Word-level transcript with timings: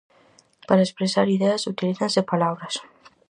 Para 0.67 0.85
expresar 0.87 1.27
ideas 1.37 1.67
utilízanse 1.73 2.21
palabras. 2.31 2.75